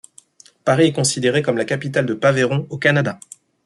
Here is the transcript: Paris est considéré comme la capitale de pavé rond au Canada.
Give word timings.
Paris 0.65 0.87
est 0.87 0.93
considéré 0.93 1.43
comme 1.43 1.57
la 1.57 1.63
capitale 1.65 2.07
de 2.07 2.15
pavé 2.15 2.41
rond 2.43 2.65
au 2.71 2.79
Canada. 2.79 3.19